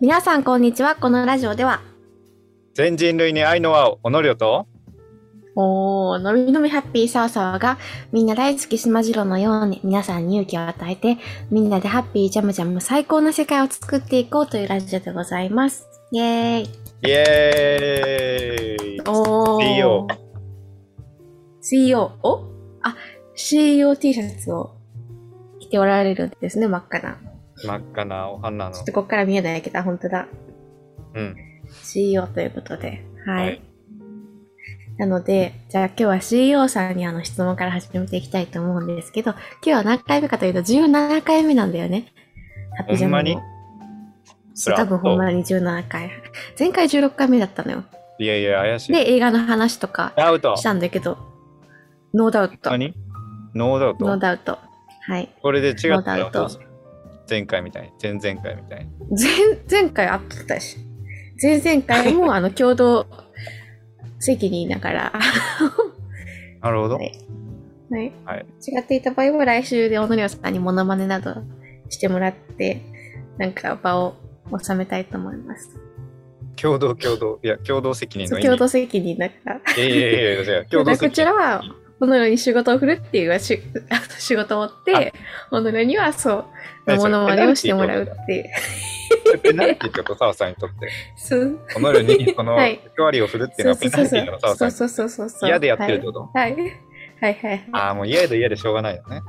[0.00, 0.96] 皆さんこんにちは。
[0.96, 1.82] このラジオでは、
[2.72, 4.66] 全人類に愛の輪を、おのりょと、
[5.54, 7.76] おー、のびのびハッピーサーサーが
[8.10, 11.18] みんな大好きしまじろのように皆さんに勇気を与えて、
[11.50, 15.86] みんなでハッピージャムジャム最高な世界を作っていこうというラジオでございます。
[16.12, 16.64] イェーイ。
[16.64, 19.62] イエーイおー。
[19.62, 20.06] CEO。
[21.60, 22.12] CEO。
[22.22, 22.46] お？
[22.80, 22.96] あ、
[23.34, 24.76] CEO T シャツを
[25.58, 27.18] 着ておられるんですね、真っ赤な。
[27.64, 28.86] 真っ赤なお花のちょっ。
[28.86, 30.26] とこっから見えないけど、本当だ。
[31.14, 31.36] うん。
[31.82, 33.04] CEO ということで。
[33.26, 33.46] はい。
[33.46, 33.62] はい
[34.98, 42.12] なので、じゃあ今日は CEO さんにあの質問から始めていきたいと思うんですけど、今日は何回目かというと17回目なんだよね。
[42.76, 43.38] ハッピージャムのほんまに？
[44.76, 46.10] 多分ほんまに17回。
[46.58, 47.84] 前回16回目だったのよ。
[48.18, 48.92] いやいや、怪しい。
[48.92, 50.12] で、映画の話とか
[50.58, 51.16] したんだけど、
[52.12, 52.68] ノーダウト。
[52.68, 52.92] 何？
[53.54, 54.58] ノーダウノートダウト。
[55.00, 55.34] はい。
[55.40, 56.50] これで違ったノーダウ
[57.30, 57.90] 前回みたいに。
[58.02, 58.90] 前々回みたいに。
[59.16, 60.76] 前、前回あったし。
[61.40, 63.06] 前々回もあの共同
[64.18, 65.12] 席にいながら、
[66.60, 66.96] なるほど。
[66.96, 67.18] はい
[67.90, 68.12] はい。
[68.26, 68.46] はい。
[68.66, 71.34] 違っていた場合は来週で小野涼さんにモノマネなど
[71.88, 72.82] してもらって、
[73.38, 74.14] なんか場を
[74.62, 75.70] 収めたいと思います。
[76.56, 77.38] 共同共同。
[77.42, 78.46] いや、共同責任の意味。
[78.46, 79.60] 共同責任だから。
[79.76, 81.10] いやいやいやいや、共同 こ責任。
[81.14, 81.62] ちらは、
[82.00, 83.60] このように仕事を振るっていうし
[84.18, 85.12] 仕事を追って、
[85.50, 86.44] このようにはそう、
[86.86, 88.44] 何それモノマネをしてもらうっていう。
[89.42, 90.88] ペナルティーってこと、澤さんにとって。
[91.16, 94.72] そうこのように、このはい役割を振るっていうのはペナルティーなの、澤さんに。
[94.72, 95.48] そうそうそうそう。
[95.48, 96.30] 嫌でやってるってこと？
[96.32, 96.52] はい。
[96.52, 96.72] はい
[97.20, 97.68] はいはい。
[97.72, 99.20] ああ、もう嫌で嫌でしょうがないよね。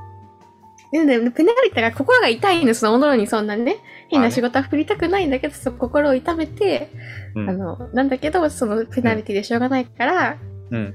[0.94, 3.78] でもね、ペナルティが心が痛いんです、そのものにそんなね、
[4.10, 6.90] 変な仕事は振りたくないんだけど、そう心を痛めて、
[7.36, 10.38] うんあの、なんだけど、そのペナルティでしょうがないから、
[10.70, 10.94] うん。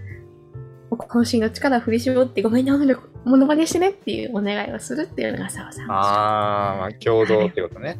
[0.96, 2.78] 渾身の力を振り絞って、ごめんね、も
[3.24, 5.90] モノマネしてねっていうお願いをするっていうのが澤さん。
[5.90, 7.98] ああ、まあ、共同ってことね。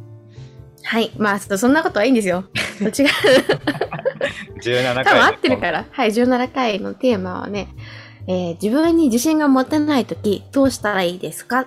[0.82, 1.10] はい。
[1.18, 2.44] まあ、そそんなことはいいんですよ。
[2.80, 2.90] 違う。
[4.62, 5.04] 17回。
[5.04, 5.84] 多分合ってるから。
[5.90, 6.10] はい。
[6.10, 7.68] 17回のテーマはね、
[8.28, 11.66] えー自分に自信が持てないとき、どうしたらいいですか？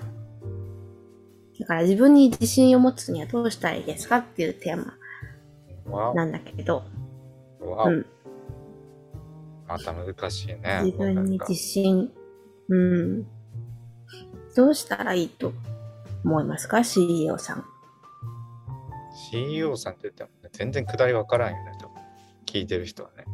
[1.60, 4.94] だから自分に自信を持つにはどうしたらいいですかっていうテーマ
[5.92, 6.84] わなんだけど、
[7.62, 8.06] うん。
[9.70, 10.82] また難しいね。
[10.84, 12.12] 自分に自信、
[12.70, 13.24] うん。
[14.56, 15.54] どうしたらいいと
[16.26, 17.66] 思いますか ?CEO さん。
[19.32, 22.02] CEO さんって言ってもね、全然下りわからんよね、多分
[22.48, 23.26] 聞いてる人はね。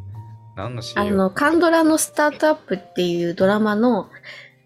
[0.56, 1.00] 何の CEO?
[1.00, 4.10] あの、カンドラのスタートアップっていうドラマの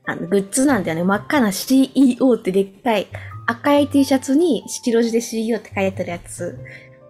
[0.06, 1.04] あのグッズなんだよね。
[1.04, 3.06] 真っ赤な CEO ってでっかい
[3.46, 6.58] 赤い T シャツに白地で CEO って書いてあるやつ。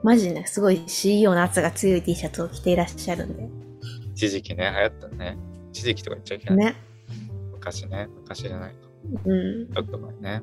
[0.02, 3.69] マジね、すごい CEO の圧が強い T シャツを着ていらっしゃるんで。
[4.20, 5.38] 一時期ね、流行ったね。
[5.72, 6.56] 一時期とか言っちゃいけない。
[6.58, 6.74] ね。
[7.52, 8.76] 昔ね、昔じゃないか。
[9.24, 9.72] うん。
[9.72, 10.42] ちょっと前ね。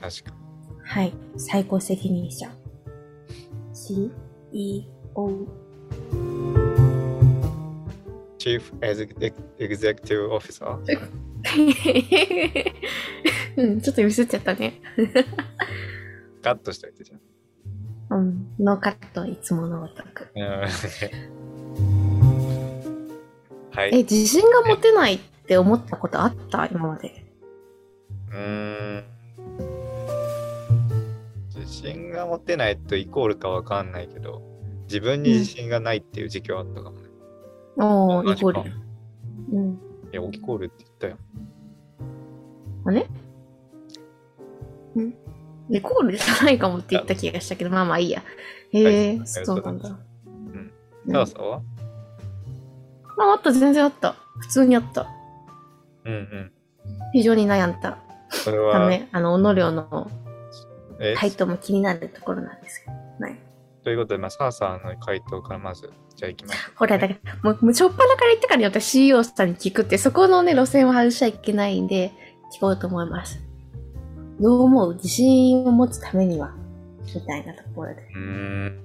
[0.00, 0.34] 確か
[0.82, 1.12] はい。
[1.36, 2.50] 最高責任者。
[3.72, 4.84] CEO。
[8.38, 10.76] Chief Exec- Executive Officer?
[13.56, 14.80] うん、ちょっとミスっちゃったね。
[16.42, 18.18] カットしといてじゃん。
[18.18, 18.48] うん。
[18.58, 20.26] ノーカットいつものごとく。
[23.74, 24.02] うんはえ、い。
[24.04, 26.66] 自信が持てないって思ったことあった？
[26.66, 27.24] 今まで。
[28.30, 29.04] うーん。
[31.56, 34.42] 自信が持てないとイコールかわかんないけど、
[34.84, 37.08] 自分に自信がないっていう時期はあったかもね。
[37.76, 38.72] おー、同じかイコール。
[39.52, 39.72] うん。
[39.72, 39.76] い
[40.12, 41.16] や、イコールって言ったよ。
[42.86, 43.08] あね
[44.96, 45.14] ん
[45.70, 48.22] イコールじゃないかもって言った気がしたけど、まあまあいいや。
[48.70, 49.88] へえ、はいそうなんだ。
[49.88, 50.72] うん。
[51.06, 51.62] うんさあさあは
[53.18, 54.16] あ、あった、全然あった。
[54.38, 55.06] 普通にあった。
[56.04, 56.52] うんうん。
[57.12, 57.98] 非常に悩んだ
[58.30, 60.10] それは、ため、あの、おのりょうの
[61.00, 61.14] え？
[61.16, 62.92] 回答も気になるところなんですけど。
[63.24, 63.38] はい。
[63.84, 72.12] ということで、まあ、サーサーの回答からまず、じゃあ行きましょほら、だから、もう、もう、しょっぱなから言ってからに私 CEO さんに聞くって、そこのね、路線を外しちゃいけないんで、
[72.56, 73.42] 聞こうと思います。
[74.40, 74.94] どう思う？
[74.94, 76.52] 自信を持つためには？
[77.14, 78.02] みたいなところで。
[78.14, 78.18] う。
[78.18, 78.83] ん。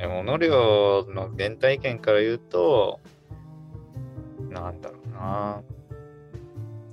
[0.00, 0.38] でも、の
[1.38, 3.00] 原体験から言うと、
[4.48, 5.62] なんだろうな。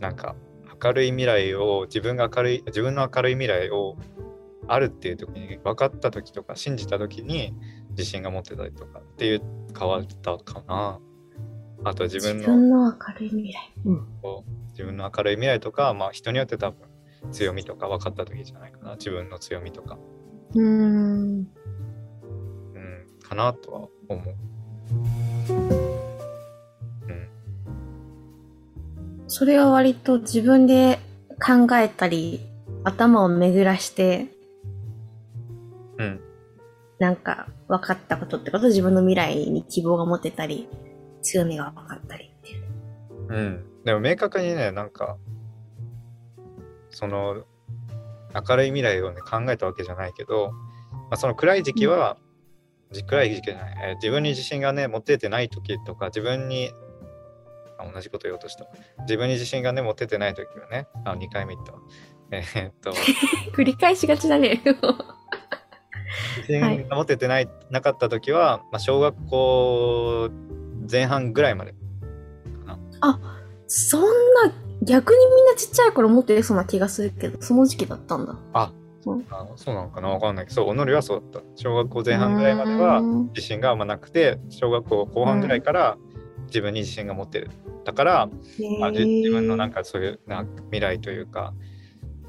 [0.02, 0.36] なんか、
[0.84, 3.96] 明るい未来を、自分が明るい、自分の明るい未来を
[4.68, 7.54] あるっていう時に、分かった時とか、信じた時に
[7.92, 9.42] 自信が持ってたりとかっていう
[9.78, 11.00] 変わったかな。
[11.86, 13.74] あと自分の自分の明るい未来。
[13.86, 14.08] うん。
[14.72, 16.78] 自分の明るい未来とか、まあ、人によって多分
[17.32, 19.98] 強みとか分かった時じゃないかな自分の強みとか、
[20.54, 21.48] うーん。
[23.32, 23.80] うん、かなとは
[24.10, 24.36] 思う。
[27.08, 27.30] うん、
[29.28, 31.00] それは割と自分で
[31.44, 32.42] 考えたり、
[32.84, 34.28] 頭を巡らして
[35.98, 36.20] うん。
[37.00, 40.68] なんか分かったことってこと自分の未来に希望が持てたり、
[41.22, 42.64] 強みが分かったりっていう。
[43.30, 43.66] うん。
[43.84, 45.18] でも明確にね、なんか、
[46.90, 47.44] その、
[48.34, 52.27] 明るい未来をね、考えたわけじゃないけど、まあ、その暗い時期は、じ
[53.08, 56.72] 暗い時期じゃない、えー自分に自信がね、持ててない時とか、自分に、
[57.78, 58.66] あ同じこと言おうとした。
[59.02, 61.80] 自分に自信がね、持ててない時はね、あ、2回目言ったわ。
[62.32, 62.92] えーっと、
[63.56, 64.62] 繰り返しがちだね。
[66.48, 70.30] 自信が持ててない、なかった時は、まあ、小学校
[70.90, 71.74] 前半ぐらいまで
[73.68, 74.08] そんな、
[74.82, 78.36] 逆にみんなちっちゃい頃持ってそうな気がするけど、その時期だったんだ。
[78.54, 78.72] あ
[79.56, 80.10] そうなのかな？
[80.10, 81.48] わかんないけど、そう、おのりはそうだった。
[81.56, 83.02] 小学校前半ぐらいまでは
[83.36, 85.98] 自信があんまなくて、小学校後半ぐらいから
[86.48, 87.50] 自分に自信が持ってる。
[87.86, 88.30] だから、
[88.80, 91.54] まあ、じ自分のなんか、かそういうな未来というか、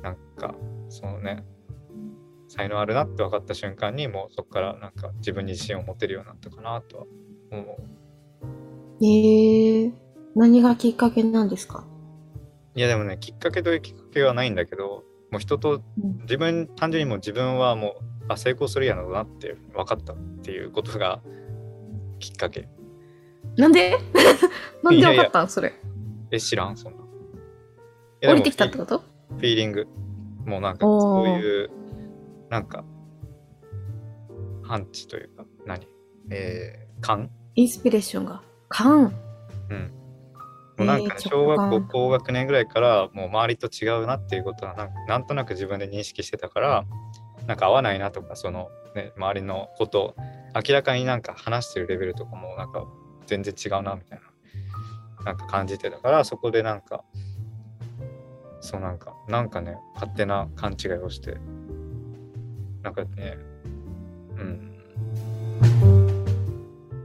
[0.02, 0.54] なんか、
[0.88, 1.44] そのね、
[2.46, 7.04] 才能あるなって分かった瞬間に、もうそこからなんか自分に自信を持てるようになったかなとは
[7.50, 7.76] 思う。
[9.00, 9.92] えー、
[10.34, 11.84] 何がきっかけなんですか？
[12.74, 16.18] いやでもね、きっかけというきっかけはないんだけど、もう人とうん。
[16.22, 21.20] 自分単純にもう自分はもうあ成功するやろうなって分かったっていうことが
[22.18, 22.68] きっかけ。
[23.56, 23.98] なんで？
[24.82, 25.48] なんで分かったん？
[25.48, 25.72] それ。
[26.30, 26.98] え知らんそんな。
[28.30, 28.98] 降りてきたってこと？
[28.98, 29.86] フィーリング。
[30.44, 31.70] もうなんかそういう
[32.48, 32.84] なんか
[34.62, 35.86] 判知というか何？
[36.30, 37.30] えー、感？
[37.54, 38.42] インスピレーションが。
[38.68, 39.12] 感。
[39.70, 39.92] うん
[40.78, 46.84] もうなんか小学校高学年ぐらいからもう周りと違うなっていうことはなんなんとなく自分で認識してたから
[47.46, 50.16] なんか合わないなとかその、ね、周りのことを
[50.54, 52.86] 明らかになんか話してるレベルとかもなんか
[53.26, 54.20] 全然違うなみたい
[55.18, 57.04] ななんか感じてたからそこでなんか
[58.60, 61.38] そうなんかなんかね勝手な勘違いをして
[62.82, 63.36] なんかね
[64.36, 64.78] うん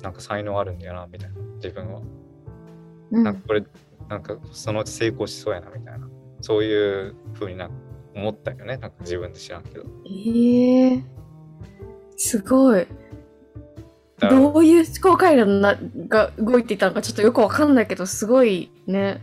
[0.03, 2.01] なんか才能あるんだよなみたいな自分は。
[3.13, 3.23] うん。
[3.23, 3.63] なんかこれ
[4.09, 6.09] なんかそのうち成功しそうやなみたいな。
[6.41, 7.69] そういうふうにな
[8.15, 8.65] 思ったよね。
[8.65, 9.85] なんか自分で知らんけど。
[10.05, 11.03] えー、
[12.17, 12.85] すごい。
[14.19, 15.77] どういう思考回路な
[16.07, 19.21] が動いていたのかちょっとよくわかんないけど、すごいね、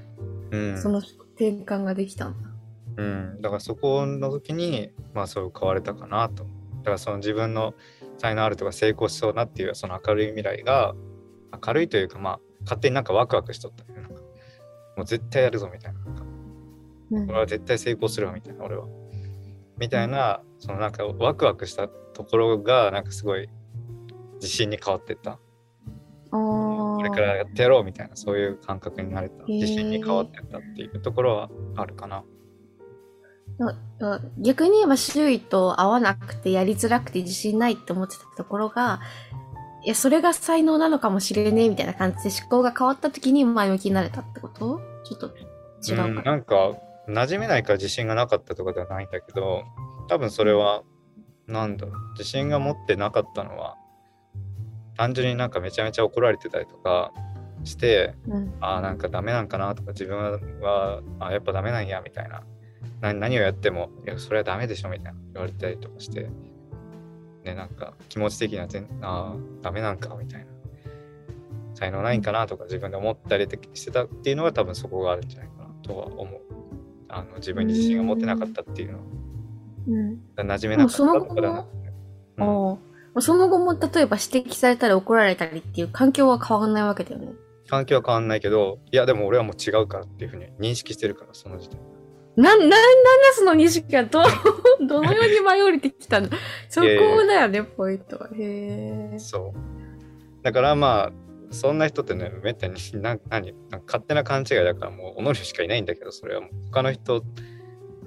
[0.50, 0.82] うん。
[0.82, 2.50] その転換ができたんだ。
[2.96, 6.44] うん、だからそこの時にまあそう変われたかなと。
[6.78, 7.74] だからその自分の
[8.18, 10.94] 才能あるとか成功しそうなっていうその明るい未来が
[11.66, 13.84] 明るいというかまあ勝手になんかワクワクしとった
[14.96, 16.00] もう絶対やるぞみたいな。
[16.00, 16.24] なんか
[17.10, 17.30] うん。
[17.30, 18.86] 俺は絶対成功するわみたいな俺は。
[19.78, 23.48] みたいなそのなんかワクワクしたところがなんかすごい
[24.34, 25.38] 自信に変わってった。
[26.30, 29.44] これからやってやろうみたいなそういう感覚になれた。
[29.44, 29.46] ー。
[29.46, 32.24] 自信に変わってったっていうところはあるかな。
[34.38, 39.00] 逆に言えば周囲と合わなくてやりづらくて自信ないって思ってたところが、
[39.82, 44.80] いや、それが才能なのかもしれねえみたいな感じで思考が変わった時に前向きになれたってこと？
[45.04, 45.26] ちょっと
[45.86, 46.22] 違ううんか。
[46.22, 46.72] なんか
[47.08, 49.64] 馴染めないから自信がなかったとかではないんだけど
[50.08, 50.82] 多分それは
[51.46, 53.76] なんだろう自信が持ってなかったのは
[54.96, 57.10] 単純になんかめちゃめちゃ怒られてたりとか
[57.64, 58.54] してうん。
[58.60, 62.42] あーなんかダメなんかなとか自分はあやっぱダメなんやみたいな
[63.00, 66.28] な何をやってもいやそれはダメでしょみたいな言われたりとかして
[67.44, 70.46] ねなんか気持ち的には全あーダメなんかみたいな。
[71.74, 76.40] 才能ないんかなとか自分で思ったりしてたっていうのが多分そこがあるんじゃないかなとは思う。
[77.08, 79.04] あの自分に自信が持ってなかったっていうのは。
[79.88, 80.20] うん。
[80.36, 81.66] 馴染めなかったとかでは
[82.36, 82.46] な。
[82.46, 83.22] うん。
[83.22, 87.32] その後も例えば指摘されたり怒られたりっていう環境は変わらないわけだよね。
[87.68, 91.89] 環境は変わんないけどいやでも俺はもう違うからっていうふうに認識してるからその時点で
[92.36, 92.76] なん、な、なんだ
[93.34, 94.22] その認識がど、
[94.86, 96.28] どのように舞い降りてきたの？
[96.68, 98.28] そこだよね、ポイントは。
[98.28, 99.18] へえ。
[99.18, 100.42] そう。
[100.42, 101.12] だからまあ、
[101.50, 103.52] そんな人ってね、めったにな何？
[103.70, 107.22] なん勝手な勘違いだからもう、おのりしかいないんだけど、それはもう他の人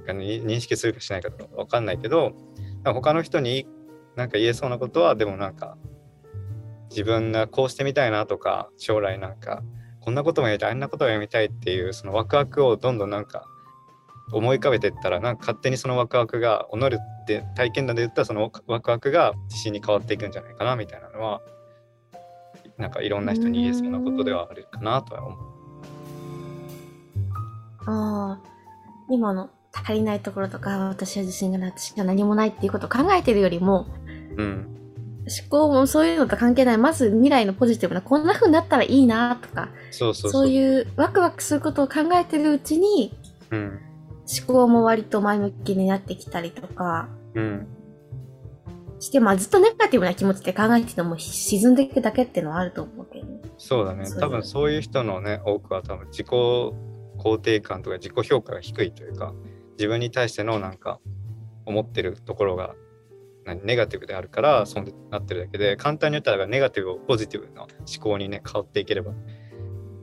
[0.06, 2.34] が、ね、認識するかしないかとかわかんないけど、
[2.86, 3.68] 他の人に
[4.16, 5.78] なんか言えそうなことは、でもなんか、
[6.90, 9.64] 自分がこうしてみたいなとか、将来なんか、
[10.00, 13.48] こんなこともやりたい、あんなこともやりたいっていう、そのワクワクをどんどんなんか、
[14.32, 21.42] 思い浮かべていったら、なんか勝手にそのワクワクが、おのりで体験談で言ったらそのワクワクが自信に変わっていくんじゃないかなみたいなのは、
[22.78, 25.40] なんかいろんな人に言えそうなことではあるかなとは思う。
[27.86, 28.40] ああ、
[29.10, 33.88] 今の足りないところとか、私は自信がない、私は何もないっていうことを考えてるよりも、
[34.38, 34.70] うん。
[35.26, 36.78] 思考もそういうのと関係ない。
[36.78, 40.42] まず未来のポジティブな、こんな風になったらいいなとか、そうそうそう。
[40.44, 43.14] そういうワクワクすることを考えてるうちに、
[43.52, 43.80] うん。
[44.28, 47.68] 思考も割と前向きになってきたりとか、うん。
[49.00, 53.42] して、まあずっとネガティブな気持ちで考えてても沈んでいくだけっていうのはあると思うけどね。
[53.58, 59.34] そうだね多分そういう人のね多くは多分自己肯定感とか自己評価が低いというか
[59.78, 61.00] 自分に対してのなんか
[61.66, 62.76] 思ってるところが
[63.46, 67.70] 何ネガティブであるからそうなってるだけで簡単に言ったらネガティブをポジティブな思
[68.02, 69.12] 考にね変わっていければ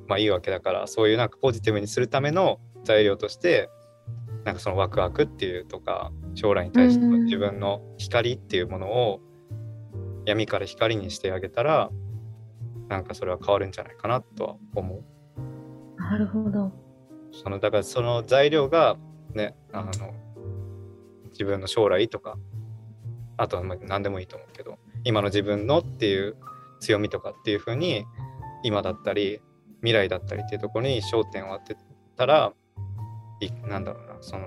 [0.06, 3.68] まあいいわけだからそういうなんかポジティブにするための材料として
[4.50, 9.20] なんかそのワクワクっていうとか将来に対しての自分の光っていうものを
[10.26, 11.88] 闇から光にしてあげたら
[12.88, 15.04] なんかそれは変わるんじゃないかなとは思う。
[16.00, 16.72] なるほど。
[17.30, 18.96] そのだからその材料が
[19.34, 19.92] ねあの
[21.30, 22.36] 自分の将来とか
[23.36, 26.36] あとはまあ何でもいいと思うけど今の自分のっていう
[26.80, 28.04] 強みとかっていうふうに
[28.64, 29.40] 今だったり
[29.76, 31.80] 未来だったりっていうところに焦点を当て
[32.16, 32.52] たら
[33.38, 34.46] いなんだろうなその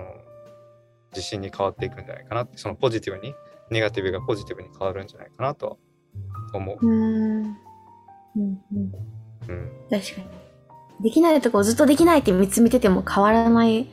[1.12, 3.34] 自信に変わっていくんじゃないかなってそのポジティブに
[3.70, 5.76] ネガティブがポジティブに変わるんじゃないかなとは
[6.54, 6.86] 思う。
[6.86, 6.92] うー
[7.42, 7.42] ん。
[7.42, 7.56] うん
[8.36, 8.92] うん。
[9.48, 10.44] うん、確かに。
[11.00, 13.88] できないとこをずっとできないって見つめてても変わらない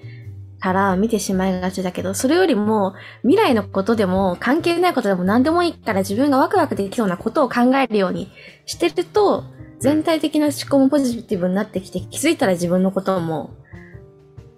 [0.60, 8.32] から見てしまいがちだけど、それよりも未来のことでも関係ないことでも何でもいいから自分がワクワクできそうなことを考えるように
[8.66, 9.44] してると、
[9.80, 13.56] 全体的な思考もポジティブになってきて、気づいたら自分のことも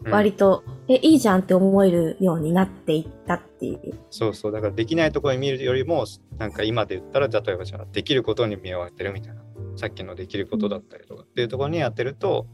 [0.05, 3.97] うん割と、え、いいじゃんって思えるようになっていったっていう。
[4.09, 6.05] そうそうだからできないところに見るよりも
[6.37, 9.41] なんか今で言ったら例えばじゃあできることに目を当てるみたいな
[9.75, 12.47] さっきのできることだったりとかっていうところに当てると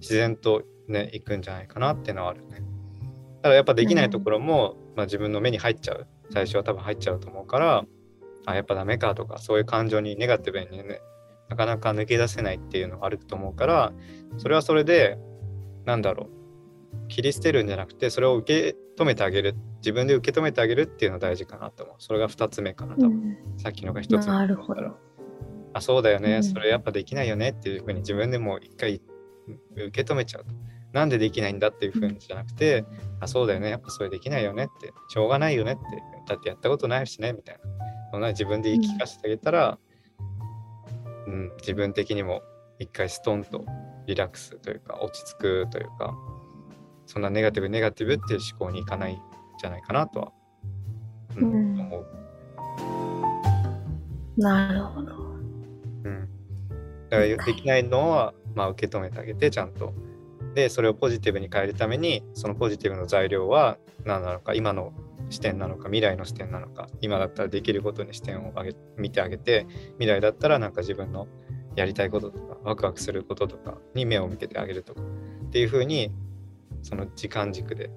[0.00, 2.62] 自然とねいくんじゃないかなっていうのはあるね。
[3.42, 7.84] ただやっぱできないところも、まあ、自分の目に入っちゃう最初は多分入っちゃうと思うから
[8.46, 11.00] あやっぱダメかとかそういう感情にネガティブにね
[11.48, 13.92] なかなか抜け出せないっていうのがあると思うから
[14.38, 15.18] それはそれで
[15.84, 16.43] なんだろう
[17.08, 19.54] 切り捨てるんじゃなくてそれを受け止めてあげる。
[19.78, 21.96] 自分で受け止めてあげるっていうのが大事かなと思う。
[21.98, 24.96] それが2つ目かな多分、さっきのが1つ目なるほど。
[25.74, 26.44] あそうだよね、うん。
[26.44, 29.02] それやっぱできないよねっていうふうに自分でも一回
[29.76, 30.50] 受け止めちゃうと。
[30.92, 32.84] なんでできないんだっていうふうにじゃなくて、
[33.20, 33.68] あそうだよね。
[33.68, 34.92] やっぱそれできないよねって。
[35.08, 35.80] しょうがないよねって
[36.28, 37.32] だってやったことないしね。
[37.32, 37.60] みたいな
[38.12, 39.78] そんな自分で言い聞かせてあげたら、
[41.26, 41.52] うん。
[41.58, 42.42] 自分的にも
[42.78, 43.64] 一回ストンと
[44.06, 46.14] リラックスというか落ち着くというか
[47.06, 49.18] そんなネガティブネガティブっていう思考にいかないん
[49.58, 50.32] じゃないかなとは、
[51.36, 52.06] うんうん思う。
[54.36, 55.14] なるほど。
[56.04, 56.28] うん、
[57.08, 59.92] だからできないのは、まあ、受け止めてあげてちゃんと。
[60.54, 64.92] でそれをポジティブに変えるためにそのポジティブの材料は何なのか今の
[65.30, 69.66] 視点なのか未来の視点なのか今だったらできることに視点を上げ見てあげて
[69.98, 71.26] 未来だったらなんか自分の
[71.74, 75.02] やりたいこととかワクワクすることとかに目を向けてあげるとか
[75.46, 76.12] っていうふうに
[76.84, 77.90] その時間軸で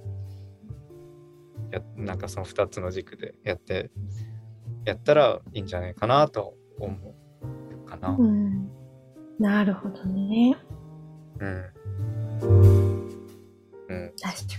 [1.72, 3.92] やなんかその2つの軸でやって
[4.86, 7.16] やったらいいんじゃないかなと思
[7.86, 8.16] うかな。
[8.18, 8.70] うん。
[9.38, 10.58] なるほどね。
[11.40, 11.66] うん。
[13.90, 14.14] うん。
[14.22, 14.54] 確か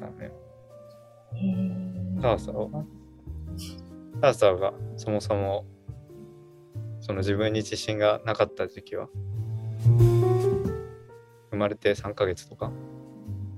[0.00, 0.32] だね。
[1.32, 1.40] に。
[1.40, 2.84] へーターサーは？
[4.22, 5.66] ターサーがそもそも
[7.00, 9.08] その自分に自信がなかった時期は？
[11.50, 12.70] 生まれて3ヶ月とか？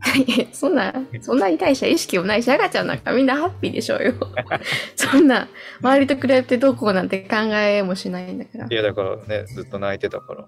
[0.52, 4.14] そんな、そんなに対して意識もないし、赤ちゃんなんかみんなハッピーでしょうよ。
[4.97, 5.49] そんな、
[5.83, 8.75] 周りと比べてどうこうなんて考えもしないんだからい。
[8.75, 10.47] やだからねずっと泣いてたから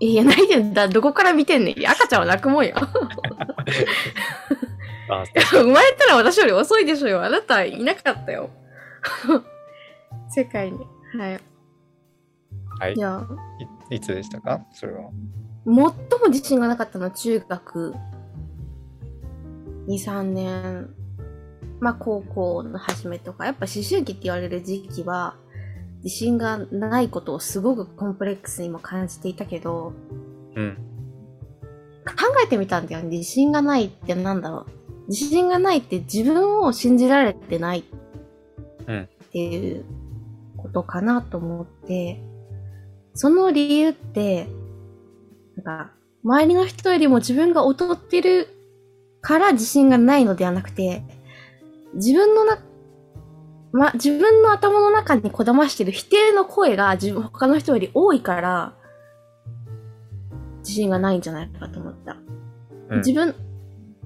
[0.00, 0.88] いや、泣いてんだ。
[0.88, 1.88] どこから見てんねん。
[1.88, 2.74] 赤ちゃんは泣くもんよ。
[5.08, 7.22] あ生まれたら私より遅いでしょうよ。
[7.22, 8.50] あなたいなかったよ。
[10.30, 10.78] 世界に。
[11.18, 11.40] はい。
[12.80, 13.22] はいいや、
[13.90, 14.60] いいつでしたか？
[14.72, 15.10] それは
[15.64, 15.92] 最も
[16.28, 17.94] 自信がなかったのは中学
[19.86, 20.90] 2、3年。
[21.80, 25.36] まあ高校の初めとか、やっぱ思春期って言われる時期は、
[26.02, 29.92] 自信がないことをすごくコンプレックスにも感じていたけど、
[30.54, 30.76] うん
[32.06, 32.12] 考
[32.44, 33.08] えてみたんだよね。
[33.08, 35.08] 自信がないってなんだろう。
[35.08, 37.84] 自信がないって自分を信じられてない
[38.86, 39.84] うんっていう
[40.56, 42.22] ことかなと思って、
[43.14, 44.46] その理由って、
[45.56, 48.48] なんか、周りの人よりも自分が劣ってる
[49.24, 51.02] から自信がないのではなくて、
[51.94, 52.58] 自分のな、
[53.72, 58.74] ま、自分の頭の中にこだましてる否定の声が自分、他の人より多いから、
[60.58, 62.18] 自信がないんじゃないかと思った。
[62.90, 63.34] うん自分、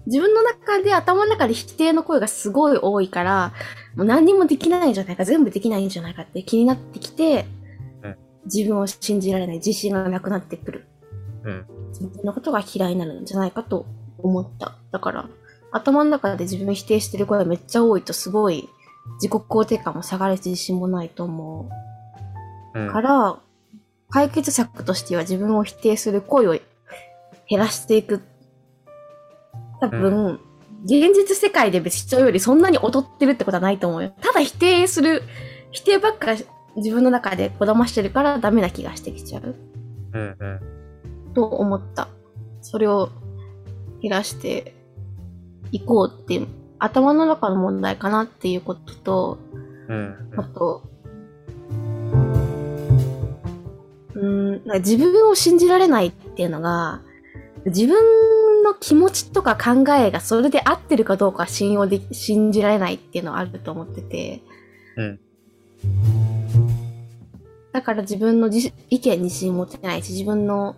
[0.07, 3.53] 自分の中で、頭の中で否定の声がすごい多いから、
[3.97, 7.47] もう何にもできないんじゃないか、全部できないんじゃないかって気になってきて、
[8.05, 10.87] うん自分を信じられない、自信がなくなってくる。
[11.45, 13.85] うん自分のことが嫌いになるんじゃないかと
[14.19, 14.77] 思った。
[14.91, 15.29] だから、
[15.71, 18.69] 頭の中で自分否定してる声がめっちゃ多いとすごい
[19.15, 21.71] 自己肯定感も下がるし自信もないと思
[22.75, 22.81] う。
[22.81, 23.39] うんから、
[24.11, 26.53] 解決策としては自分を否定する声を
[27.49, 28.23] 減らしていく。
[29.81, 30.41] 多分、
[30.85, 34.13] 現実世界で別に人よりそんなに劣ってるってことはないと思うよ。
[34.21, 35.23] ただ否定する、
[35.71, 36.35] 否定ばっか
[36.77, 39.55] 自分の中でこだましてるからダメな気がしてきちゃう。
[40.13, 40.61] うんうん。
[41.35, 42.09] と思った。
[42.61, 43.11] それを
[44.02, 44.75] 減らして
[45.73, 49.38] いこうっていう、頭の中の問題かなっていうことと、
[49.88, 50.83] うんあと、
[54.14, 57.00] うーん、なんか自分を信じられないっていうのが、
[57.67, 64.43] 自分の気持ちとか考えがそれで合ってるかどうか信用でき、信じられないっていうのはあると思ってて。
[64.97, 65.21] うん
[67.73, 70.75] だから自分の自意見に自信持ってないし、自分の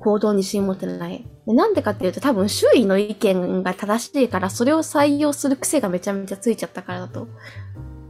[0.00, 1.26] 行動に自信持ってない。
[1.46, 7.28] でなんでかっていうと多分周囲の意見が正しいからそれを採用する癖がめちゃめちゃついちゃったからだと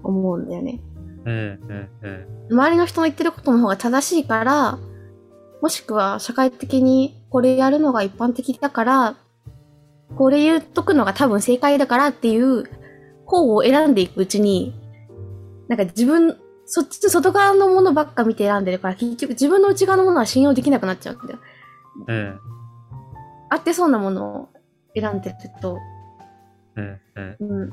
[0.02, 0.80] 思うんだよね。
[1.26, 2.52] うんうんうん。
[2.52, 4.78] 周りの人の言ってることの方が正しいから、
[5.61, 9.16] もしくは社会的にこれやるのが一般的だから、
[10.16, 12.64] これ言っとくのが多分正解だからっていう
[13.26, 14.75] 方を選んでいくうちに、
[15.68, 21.38] なんか自分、そっちと外側のものばっか見て選んでるから、結局自分の内側のものは信用できなくなっちゃうんだよ。
[22.07, 22.40] うん
[23.50, 24.49] 合ってそうなものを
[24.95, 25.78] 選んでると、
[26.76, 27.71] うんうんうん。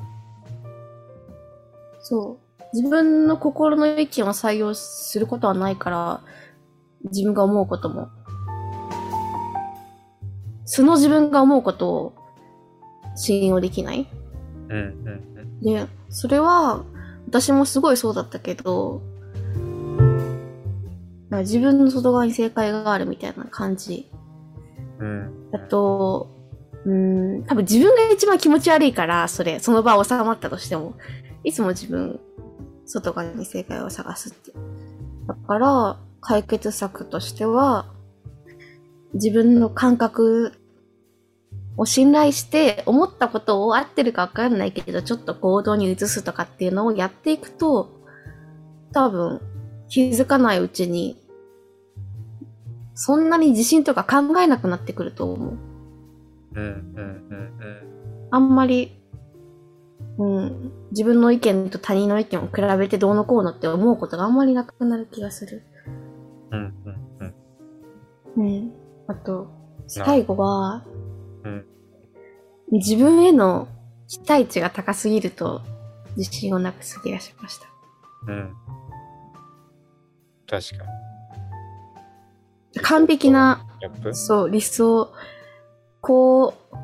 [2.00, 2.76] そう。
[2.76, 6.20] 自分の心の意見を採用することはないから、
[7.04, 8.08] 自分が思うことも。
[10.64, 12.14] その自分が思うことを
[13.14, 14.08] 信用できない。
[14.68, 14.80] うんう
[15.14, 16.84] んで、それは、
[17.26, 19.02] 私もすごいそうだったけど、
[21.30, 24.10] 自分の外側に正解があるみたいな感じ。
[24.98, 25.48] うん。
[25.52, 26.28] あと、
[26.84, 30.94] うーん、多分自分が一番気持ち悪いから、それ、その場収まったとしても、
[31.44, 32.18] いつも自分、
[32.86, 34.52] 外側に正解を探すって。
[35.26, 37.86] だから、解決策としては、
[39.14, 40.52] 自分の感覚
[41.76, 47.90] を信頼して、思ったことを合ってるかわかんないけど、ちょっと行動に移すとかっていうのをやっていくと、
[48.92, 49.40] 多分、
[49.88, 51.16] 気づかないうちに、
[53.00, 55.58] そんなに自信とか考えなくなってくると思う。
[56.56, 59.00] うんうんうんあんまり、
[60.18, 65.62] うん、自分の意見と他人の意見を比べてどうのこうのって思うことがあんまりなくなる気がする。
[66.50, 67.34] うんうん
[68.36, 68.72] うんうん。
[69.06, 69.48] あと、
[69.86, 70.84] 最後は、
[71.44, 71.64] うん
[72.72, 73.68] 自分への
[74.08, 75.62] 期待値が高すぎると
[76.16, 77.66] 自信をなくす気がしました。
[78.26, 78.52] うん
[80.46, 81.07] 確か
[82.82, 83.64] 完璧な
[84.12, 85.10] そう、理想。
[86.00, 86.76] こう、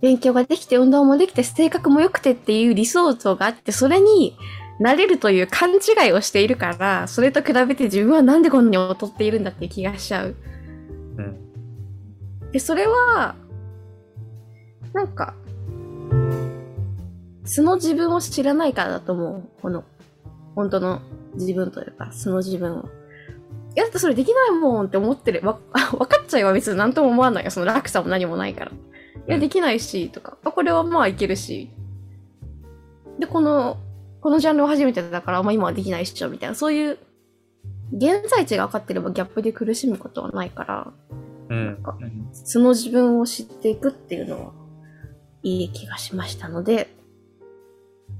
[0.00, 4.36] 勉強ができて、運動もできて、性格も良くてっていう理想像があって、それに
[4.80, 10.36] なれるという勘違いをしているから、それと比べて自分はなんでこんなに劣っているんだって気がしちゃう。
[11.18, 11.52] うん
[12.52, 13.34] で、それは、
[14.92, 15.34] なんか、
[17.44, 19.48] 素の自分を知らないからだと思う。
[19.62, 19.84] この、
[20.54, 21.00] 本当の
[21.34, 22.88] 自分というか、素の自分を。
[23.74, 25.40] いや、だってそれできないもんって思ってる。
[25.46, 25.58] わ、
[25.98, 27.50] わかっちゃえば別に何とも思わないよ。
[27.50, 28.70] その落差も何もないから。
[28.70, 28.74] い
[29.26, 30.36] や、うんできないし、とか。
[30.44, 31.70] あ、これはまあいけるし。
[33.18, 33.78] で、この、
[34.20, 36.54] このジャンルを初めてだから、まあ今はできないっしょ、みたいな。
[36.54, 36.98] そういう、
[37.94, 40.92] 現在地が分かってればギャップで苦しむことはないから、
[41.50, 41.98] うんか
[42.32, 44.52] 素の自分を知っていくっていうのは、
[45.42, 46.88] いい気がしましたので、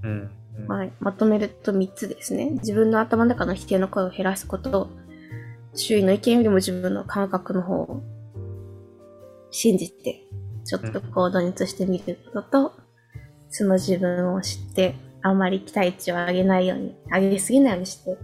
[0.02, 0.30] うん
[0.68, 2.50] はい、まとめると3つですね。
[2.50, 4.90] 自分の頭の中の否定の声を減らすこと、
[5.74, 8.02] 周囲の意見よりも自分の感覚の方を
[9.50, 10.22] 信じて、
[10.64, 12.72] ちょっと行動に移してみることと、
[13.50, 18.16] その自分を知って、あまり期待値を上げないように、上げすぎないようにして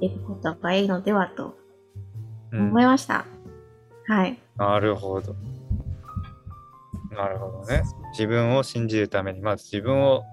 [0.00, 1.56] いくことがいいのではと
[2.52, 3.24] うん思いました。
[4.06, 4.38] はい。
[4.56, 5.34] なるほど。
[7.10, 7.82] なるほどね。
[8.12, 10.24] 自分を信じるために、まず自分を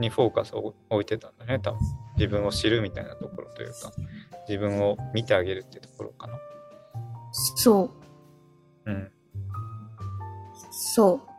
[0.00, 1.80] にフォーカスを置いてたんだね、多分。
[2.16, 3.92] 自分を知るみたいなところというか、
[4.48, 6.38] 自分を見てあげるっていうところかな。
[7.32, 7.90] そ
[8.86, 8.90] う。
[8.90, 9.10] うん。
[10.70, 11.34] そう。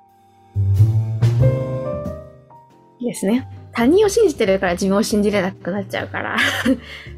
[3.03, 3.47] ですね。
[3.71, 6.37] 他人を信じてるから自分を信じれなくなっちゃうから、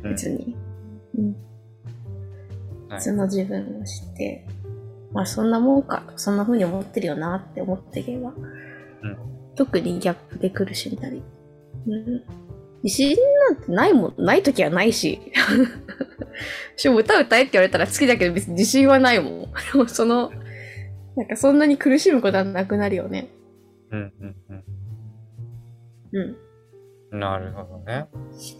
[0.03, 0.55] うん別に。
[1.17, 1.35] うん。
[2.89, 4.45] はいその自分を知って、
[5.11, 8.33] まあそんなもんか、そんな風に思ってるよなって思っていけば、
[9.03, 9.17] うん
[9.55, 11.21] 特にギャップで苦しんだり。
[11.87, 12.23] うん。
[12.87, 13.17] 自信
[13.49, 15.19] なんてないもん、ない時はないし。
[16.77, 19.51] しかも歌歌えって言われたら好きだけど別に自信はないもん。
[19.89, 20.31] その、
[21.17, 23.27] なんかそんなに苦しむことはなくなるよね。
[23.91, 24.63] うんうんうん。
[27.11, 27.19] うん。
[27.19, 28.07] なるほどね。
[28.37, 28.55] し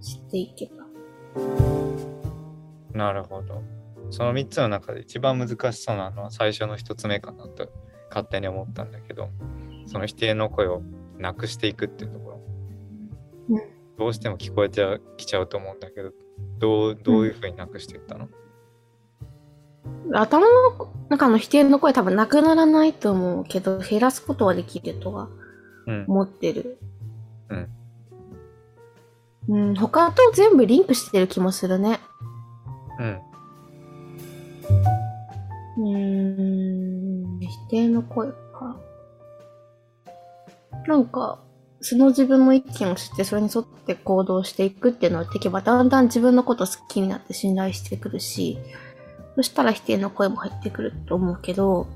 [0.00, 0.86] 知っていけば。
[2.92, 3.62] なるほど。
[4.10, 7.68] その3つの中で一番難しそうなのは最初の1つ目かなと
[8.08, 9.28] 勝手に思ったんだけど、
[9.86, 10.82] その否定の声を
[11.18, 12.39] なくしていくっていうところ。
[14.00, 14.82] うんどうしても聞こえて
[15.18, 16.10] きちゃうと思うんだけど、
[16.58, 18.28] どうどういうふうになくしていったの、
[20.14, 25.28] 頭の中の否定の声多分なくならないと思うけど、減らすことはできるとは
[25.86, 26.78] うん、思ってる。
[27.50, 27.68] うん。
[29.48, 32.00] うん、他と全部リンクしてる気もするね。
[32.98, 33.20] うん。
[35.76, 38.80] うーん、否定の声か。
[40.86, 41.38] なんか、
[41.82, 48.58] その自分の意見を知って、それに沿って行動していくっていうのをやっていけば、だんだん自分のこと好きになって信頼してくるし、
[49.36, 51.86] そしたら否定の声も入ってくると思うけど、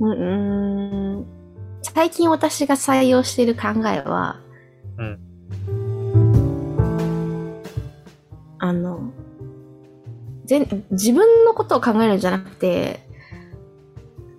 [0.00, 1.26] うん、うーん、
[1.82, 4.40] 最近私が採用している考えは、
[4.98, 5.18] うん。
[8.58, 9.12] あの、
[10.44, 13.00] 全自分のことを考えるんじゃなくて、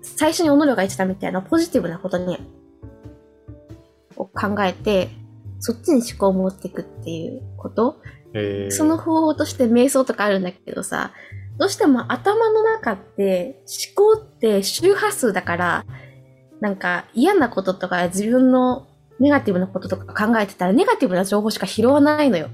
[0.03, 2.37] 最初に小野が言ってたみたいなポジティブなことに、
[4.15, 5.09] を考えて、
[5.59, 8.01] そっちに思考を持っていくっていうこと、
[8.33, 11.11] えー、その方法として瞑想とかあるんだけどさ、
[11.57, 13.61] どうしても頭の中って
[13.95, 15.85] 思考って周波数だから、
[16.59, 18.87] なんか嫌なこととか自分の
[19.19, 22.49] ネガティブなこととか考えてたらネガティブな情報しか拾わないのよ。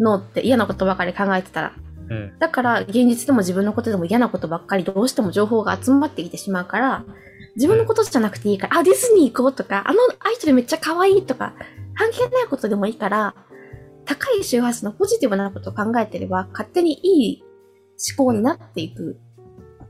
[0.00, 1.72] 脳って嫌なことばかり考えてたら。
[2.08, 2.16] うん。
[2.16, 2.38] うん。
[2.38, 7.04] だから現実でも自分のことでも嫌なことばっかりどうしても情報が集まってきてしまうから、
[7.56, 11.54] 自分のことじゃなくていいから、あ、ディズニー行こうとか、あのアイドルめっちゃ可愛いとか、
[11.94, 13.34] 関係ないことでもいいから、
[14.04, 17.44] 高い周波数のポジティブなことを考えてれば、勝手にいい
[18.16, 19.18] 思考になっていく。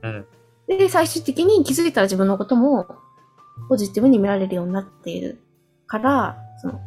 [0.02, 0.26] うん。
[0.66, 2.86] で、最終的に気づいたら自分のことも
[3.68, 5.40] ポジティブに見られるようになっている
[5.86, 6.82] から、その、思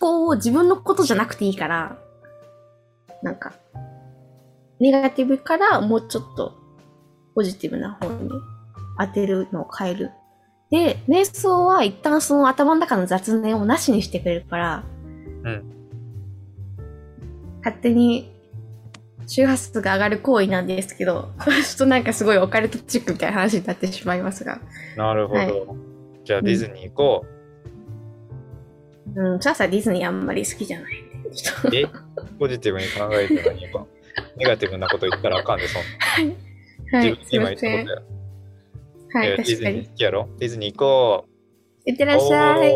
[0.00, 1.98] 考を自分のことじゃなくていいから、
[3.22, 3.54] なんか、
[4.80, 6.54] ネガティブからもうちょっと
[7.34, 8.30] ポジティブな方に
[8.98, 10.10] 当てるのを変える。
[10.70, 14.84] で、瞑想は一旦その頭の中の雑念をなしにしてくれるから、
[15.44, 15.64] うん。
[17.58, 18.30] 勝手に
[19.26, 24.60] 周波数が上がる行為なんですけど、ちょっとなんかすごいオカルトチックみたいな話になってしまいますが。
[24.96, 25.40] なるほど。
[25.40, 25.52] はい
[26.24, 27.26] じゃあディズニー行こ
[29.14, 30.94] うん、チャーサーディズニーあんまり好きじゃない。
[31.74, 31.86] え？
[32.38, 33.84] ポジティブに考えて何か。
[34.38, 36.38] ネガティブなこと言ったらあかんで、そんな。
[36.90, 37.50] とはい、自分今。
[37.50, 38.13] 言ったことや。
[39.14, 39.86] はいディズニー確かに。
[39.86, 40.28] 好きやろ？
[40.38, 41.24] ディズニー行こ
[41.86, 41.90] う。
[41.90, 42.70] いってらっしゃい。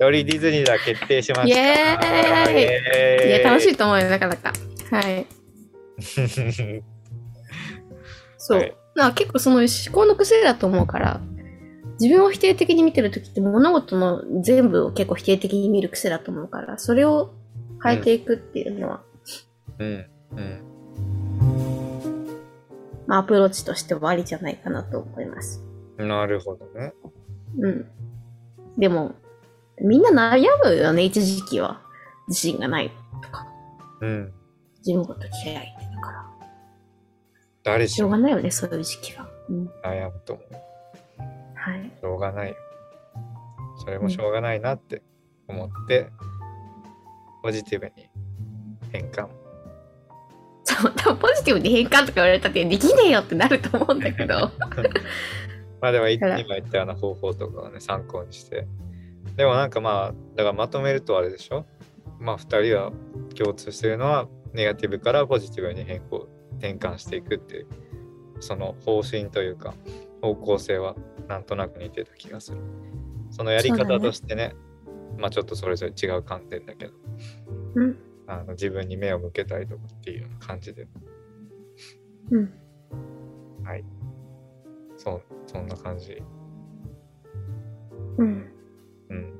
[0.00, 1.46] よりディズニーだ決定しました。
[1.48, 3.72] イエーイイいや、楽しい。
[3.72, 4.52] いと思うよ、なかなか。
[4.90, 5.26] はい。
[8.38, 8.60] そう。
[8.60, 11.20] はいな結構その思考の癖だと思うから、
[12.00, 17.32] 自分を否定的に見てるときって物事の全部を結構否定的に見る癖だと思うから、それを
[17.82, 19.02] 変えていくっていうのは、
[19.78, 20.06] うん。
[20.32, 20.69] うん。
[23.10, 25.64] まあアプローチとしてはありじゃないかなと思います。
[25.96, 26.94] なるほどね。
[27.58, 27.90] うん。
[28.78, 29.16] でも、
[29.82, 31.82] みんな悩むよね、一時期は。
[32.28, 33.48] 自信がないとか、
[34.00, 34.32] うん。
[34.78, 36.24] 自分のこと嫌いだから。
[37.64, 39.28] 誰しもしょうがないよね、そういう時期は。
[39.48, 39.70] うん。
[39.82, 40.54] 悩むと思う。
[41.56, 41.92] はい。
[42.00, 42.56] しょうがないよ。
[43.78, 45.02] それもしょうがないなって
[45.48, 46.10] 思って、
[47.42, 48.08] ポジティブに
[48.92, 49.39] 変換。
[50.88, 54.50] 多分ポジティブに変換とか言われたってできねえよってなると思うんだけど。
[55.80, 58.66] まあでも今言ったような方法とかをね参考にして。
[59.36, 61.64] でもなんかまあ、だからまとめるとあれでしょ？
[62.18, 62.92] まあ2人は
[63.34, 67.66] 共通してるのはネガティブからポジティブに変更、転換していくっていう、
[68.40, 69.74] その方針というか
[70.20, 70.96] 方向性は
[71.28, 72.58] なんとなく似てた気がする。
[73.30, 74.54] そのやり方としてね、
[75.16, 76.92] まあちょっとそれぞれ違う観点だけど、
[77.76, 77.98] うん。
[78.30, 80.86] あの自分に目を向けたりとかっていう感じで、
[82.30, 82.60] うん。
[85.02, 86.22] そう、そんな感じ。
[88.18, 88.52] うん。
[89.08, 89.32] うん。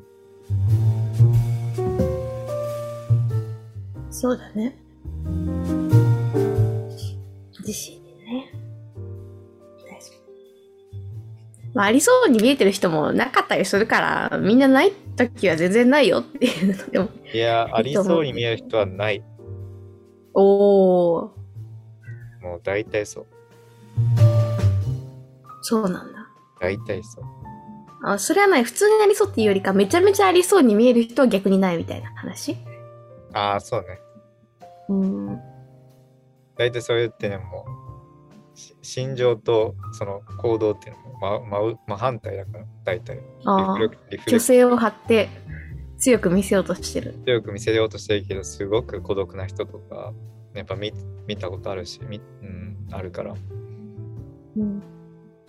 [4.11, 4.75] そうだね。
[7.59, 8.51] 自信ね。
[11.75, 17.20] まあ、ありそうに見えてる人もなかったりするから、みんなない時は全然ないよっていうのでも。
[17.33, 19.23] いや、ありそうに見える人はない。
[20.35, 21.31] おー、
[22.43, 23.27] もう大体そう。
[25.63, 26.27] そうなんだ。
[26.61, 27.25] 大体そう。
[28.03, 28.65] あ、それはない。
[28.65, 32.57] 普通にありそうっていうよりか、めちゃめちゃありそうに見える人は逆にないみたいな話？
[33.33, 34.01] ああ、そうね。
[34.89, 35.41] うん。
[36.57, 37.65] 大体そう言ってね、も
[38.55, 45.29] し心情とその行動っていうのも真真真反対だから大体リあフレクリフレク虚勢を張って
[46.01, 47.15] 強く見せようとしてる。
[47.25, 50.13] 強く見せようとしてるけどすごく孤独な人とか
[50.55, 50.93] やっぱ見
[51.27, 53.35] 見たことあるしみ、うん、あるから
[54.57, 54.83] うん、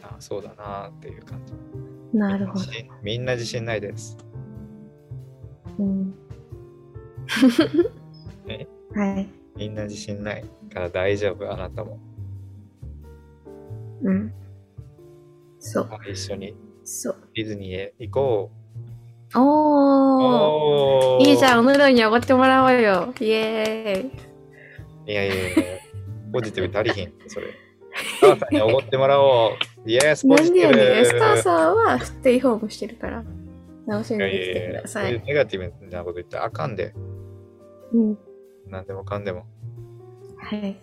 [0.04, 1.54] あそうだなっていう感じ
[2.18, 2.66] なるほど。
[3.02, 4.18] みんな自信ないです
[5.80, 6.14] うん
[8.48, 8.68] え？
[8.94, 9.28] はい。
[9.56, 11.52] みんな自信ないから大丈夫？
[11.52, 11.98] あなたも
[14.04, 14.34] うん。
[15.60, 15.90] そう。
[16.12, 17.16] 一緒にそう。
[17.36, 18.52] ディズニーへ行こ
[19.34, 19.91] うおー。
[20.22, 23.14] おーいいじゃん、おのろにおごってもらおうよ。
[23.20, 25.12] イエーイ。
[25.12, 25.48] いやいやいや
[26.32, 27.48] ポジティブ足りひんそれ
[27.94, 31.06] スターさんにおごってもらおうイエスポなんジティブでやねん。
[31.06, 33.24] スターさんはステイホームしてるから。
[33.88, 35.06] 楽しんいやできていやいやください。
[35.08, 36.94] そういうネガティブなこと言ったらあかんで
[37.94, 38.18] うん。
[38.68, 39.46] 何でもかんでも
[40.38, 40.62] はい。
[40.62, 40.78] はい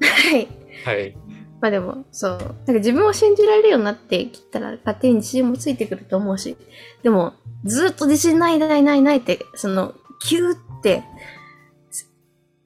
[0.00, 0.48] はい。
[0.84, 1.16] はい
[1.60, 2.30] まあでも、そう。
[2.30, 6.56] なんか自分を信じられるようになってきたら、勝手に自信もついてくると思うし。
[7.02, 11.02] でも、ずっと自信ないないないないって、その、キューって、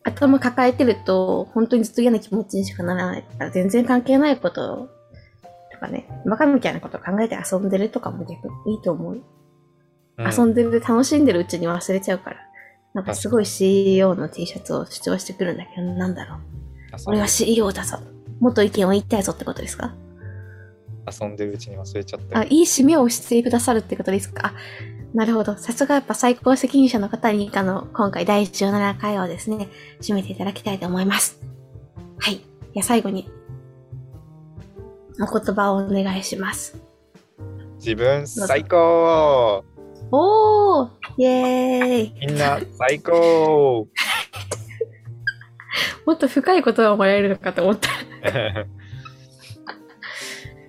[0.05, 4.89] 頭抱えてると、本当にずっと嫌な気持ちにしかならないから、全然関係ないこと
[5.73, 9.23] とかね、バカみたいなことを考えて遊んでるとかも逆にいいと思う。
[10.19, 12.37] 遊んでる、楽しんでるうちに忘れちゃうから。
[12.93, 16.39] なんかすごい CEO の T シャツを主張してくるんだけど、なんだろう。
[17.07, 17.99] 俺は CEO だぞ。
[18.41, 19.95] もっと意見を言いたいぞってことですか？
[21.21, 24.49] 遊んでるうちに忘れちゃったあ、よいい締めをしてくださるってことですか？
[24.49, 24.55] あ、
[25.15, 25.57] なるほど。
[25.57, 29.69] さすがやっぱ最高責任者の方に、あの、今回第17回をですね、
[30.01, 31.41] 締めていただきたいと思います。
[32.19, 32.37] はい。
[32.37, 33.31] じゃあ最後に、
[35.21, 36.77] お言葉をお願いします。
[37.77, 39.65] 自分最高
[40.11, 43.87] おーイエーイみんな最高
[46.07, 47.89] もっと深い言葉をもらえるのかと思った。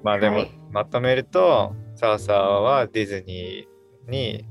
[0.03, 4.45] まあでも、はいまとめるとサーサーはディズニーに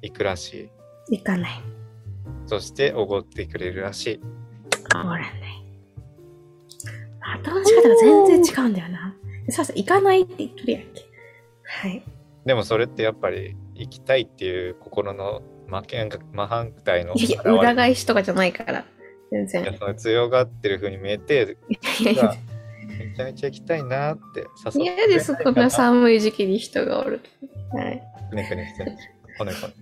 [0.00, 0.70] 行くらし
[1.10, 1.50] いいかない。
[2.46, 4.20] そしておごってくれるらしい
[4.94, 5.30] おらない。
[7.20, 9.14] 頭の仕方が全然違うんだよな。
[9.50, 10.88] さあさ、行かないって言っとるやんけ。
[11.64, 12.02] はい。
[12.46, 15.82] でもそれってやっぱり行きたいっていう心の真
[16.46, 18.86] 反対の裏返しとかじゃないから。
[19.30, 19.76] 全然。
[19.78, 21.56] その強がってる風に見えて
[22.00, 22.34] いやいや、
[22.98, 27.20] めちゃめちゃ行きたいなって誘って嫌です、こんな寒い時期に人がおる。
[27.72, 28.02] はい。
[28.30, 28.92] くねくねしてる
[29.38, 29.74] こねこね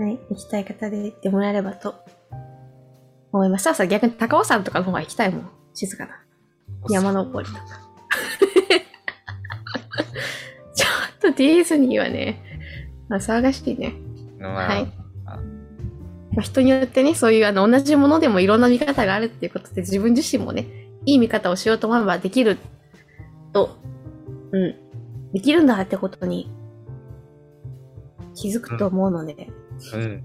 [0.00, 0.18] はい。
[0.30, 1.94] 行きたい方で行ってもらえればと
[3.32, 3.64] 思います。
[3.64, 5.50] さあさ、逆に高尾山とかの方が行きたいもん。
[5.74, 6.22] 静かな。
[6.90, 7.62] 山登りとか。
[10.74, 12.42] ちょっとディズニーはね、
[13.08, 13.94] まあ、騒がしいね。
[14.38, 14.92] まあ、はい。
[16.38, 20.66] まあ、人によってね、そういうあの同じものでもいろんな見方があるっていうことで、自分自身もね、
[21.04, 22.58] いい見方をしようと思えばできる
[23.52, 23.76] と、
[24.52, 24.76] うん、
[25.32, 26.48] できるんだってことに
[28.36, 29.48] 気づくと思うので、
[29.94, 30.22] うん。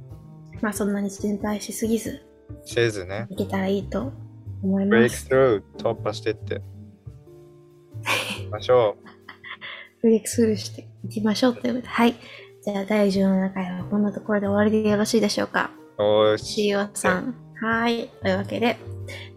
[0.62, 2.22] まあそんなに心配しすぎず、
[2.64, 3.26] せずね。
[3.32, 4.14] いけたらいいと
[4.62, 5.26] 思いブレイクます。
[5.26, 6.62] スルー突破してって。
[8.38, 8.98] 行きましょ
[10.04, 12.14] ブレイクスルーしていきましょうということで、はい。
[12.62, 15.72] じゃあ第17回はこんなところで終わりでよろしいでしょうか。
[15.98, 17.36] うおーし CEO さん。
[17.62, 18.10] はい。
[18.22, 18.78] というわけで、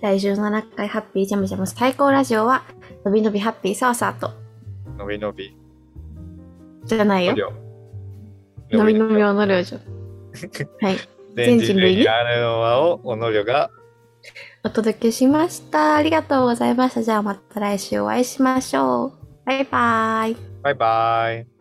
[0.01, 2.65] 第17回ハッピージャムジャム最高ラジオは、
[3.05, 4.33] のびのびハッピーサーサーと、
[4.99, 5.57] のびのび
[6.85, 7.35] じゃないよ。
[8.71, 9.79] ののびのびおのりょうじょ。
[10.81, 10.97] はい。
[11.37, 13.71] 全人類にあるのはをおのりょが
[14.65, 15.97] お届けしました。
[15.97, 17.03] ありがとうございました。
[17.03, 19.13] じゃあまた来週お会いしましょう。
[19.45, 20.37] バイバイ。
[20.63, 21.56] バイバイ